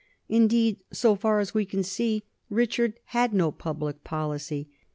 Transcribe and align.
Indeed, 0.27 0.77
so 0.91 1.13
far 1.13 1.39
as 1.39 1.53
we 1.53 1.63
can 1.63 1.83
see, 1.83 2.23
Richard 2.49 2.99
had 3.13 3.35
no 3.35 3.51
public 3.51 4.03
policy. 4.03 4.67